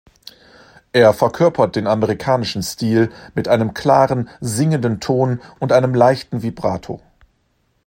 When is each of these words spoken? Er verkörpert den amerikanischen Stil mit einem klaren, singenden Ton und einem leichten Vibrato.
Er 0.93 1.13
verkörpert 1.13 1.75
den 1.75 1.85
amerikanischen 1.85 2.63
Stil 2.63 3.11
mit 3.35 3.47
einem 3.47 3.75
klaren, 3.75 4.29
singenden 4.39 4.99
Ton 4.99 5.41
und 5.59 5.71
einem 5.71 5.93
leichten 5.93 6.41
Vibrato. 6.41 7.01